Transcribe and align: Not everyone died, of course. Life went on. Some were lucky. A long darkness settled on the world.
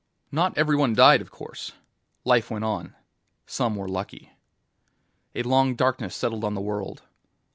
Not 0.31 0.57
everyone 0.57 0.95
died, 0.95 1.21
of 1.21 1.29
course. 1.29 1.73
Life 2.23 2.49
went 2.49 2.63
on. 2.65 2.95
Some 3.45 3.75
were 3.75 3.87
lucky. 3.87 4.31
A 5.35 5.43
long 5.43 5.75
darkness 5.75 6.15
settled 6.15 6.43
on 6.43 6.55
the 6.55 6.59
world. 6.59 7.03